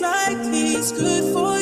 [0.00, 1.53] like he's good for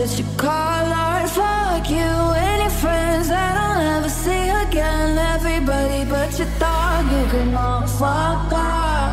[0.00, 1.28] that you call art.
[1.28, 1.96] Fuck you
[2.44, 5.18] and your friends that I'll never see again.
[5.36, 9.12] Everybody but your dog, you can all fuck off.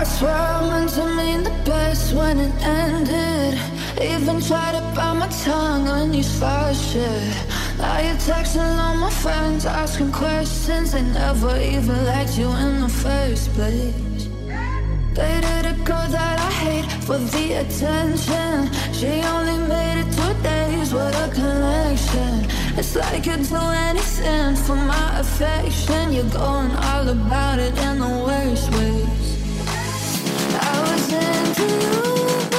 [0.00, 3.60] I swear I meant to mean the best when it ended.
[4.00, 7.36] Even tried to bite my tongue on you started shit.
[7.76, 10.92] Now you're texting all my friends, asking questions.
[10.92, 14.22] They never even liked you in the first place.
[15.14, 18.91] They did a girl that I hate for the attention.
[22.84, 26.12] It's like you'd do anything for my affection.
[26.12, 29.38] You're going all about it in the worst ways.
[30.60, 32.51] I was into you.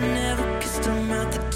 [0.00, 1.49] never kissed a mouth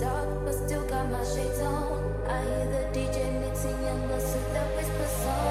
[0.00, 2.14] dark, but still got my shades on.
[2.28, 5.43] I hear the DJ mixing and listen that whisper song.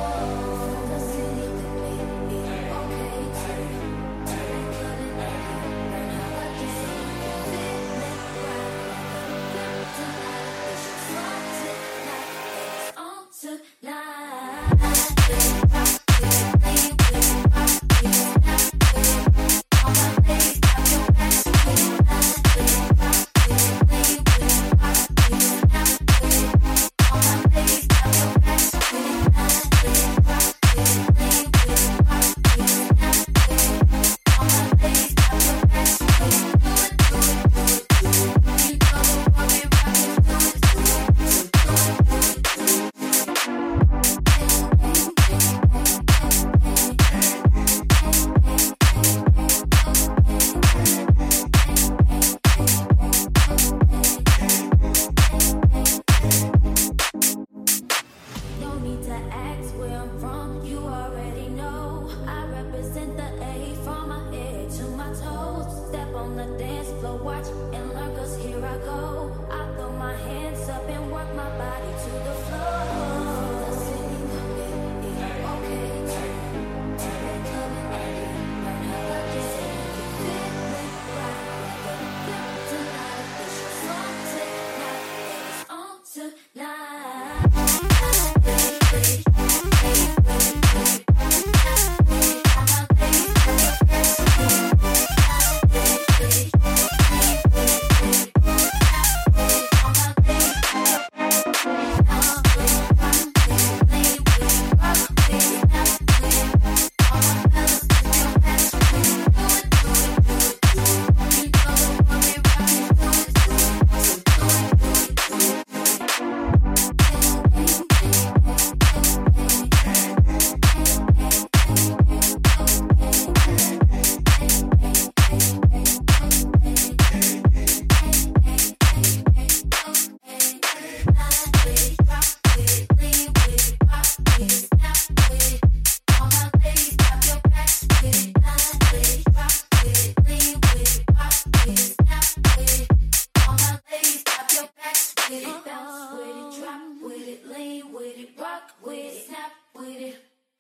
[62.96, 65.88] Represent the A from my head to my toes.
[65.90, 69.32] Step on the dance floor, watch and learn, cause here I go.
[69.50, 73.23] I throw my hands up and work my body to the floor.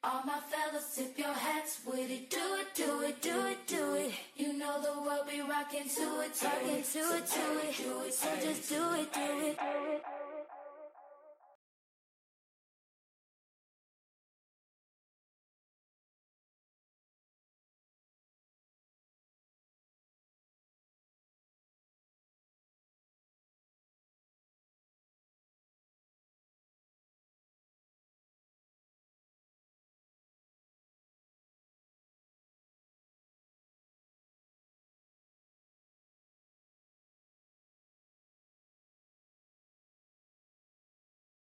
[0.05, 2.29] All my fellas, tip your hats with it.
[2.29, 4.11] Do it, do it, do it, do it.
[4.35, 7.75] You know the world be rocking to it, talking to it, to it.
[7.75, 8.13] To it.
[8.13, 9.57] So just do it, do it.